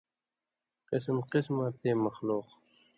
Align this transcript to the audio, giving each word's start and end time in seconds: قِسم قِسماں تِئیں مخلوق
قِسم 0.89 1.15
قِسماں 1.31 1.71
تِئیں 1.79 2.01
مخلوق 2.05 2.47